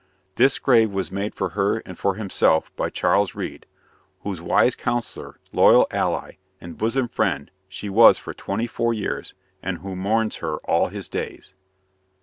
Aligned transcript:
This 0.35 0.57
grave 0.57 0.89
was 0.89 1.11
made 1.11 1.35
for 1.35 1.49
her 1.49 1.77
and 1.85 1.95
for 1.95 2.15
himself 2.15 2.75
by 2.75 2.89
Charles 2.89 3.35
Reade, 3.35 3.67
whose 4.21 4.41
wise 4.41 4.75
counselor, 4.75 5.37
loyal 5.53 5.85
ally, 5.91 6.37
and 6.59 6.75
bosom 6.75 7.07
friend 7.07 7.51
she 7.69 7.87
was 7.87 8.17
for 8.17 8.33
twenty 8.33 8.65
four 8.65 8.95
years, 8.95 9.35
and 9.61 9.77
who 9.77 9.95
mourns 9.95 10.37
her 10.37 10.57
all 10.65 10.87
his 10.87 11.07
days. 11.07 11.53